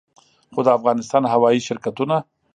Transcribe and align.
خو 0.53 0.59
د 0.65 0.67
افغانستان 0.77 1.23
هوايي 1.33 1.59
شرکتونه 1.67 2.15